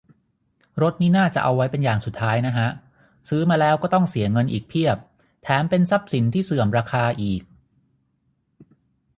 [0.81, 2.67] รถนี่น่าจะเอาไว้เป็นอย่างสุดท้ายนะฮะ
[3.29, 4.97] ซื้อมาแล้วต้องเสียเงินอีกเพียบ
[5.43, 7.41] แถมเป็นทรัพย์สินที่เสื่อมราคาอีก